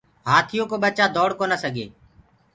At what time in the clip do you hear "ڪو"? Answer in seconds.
0.69-0.75